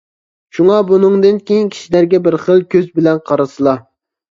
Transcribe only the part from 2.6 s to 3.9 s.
كۆز بىلەن قارىسىلا.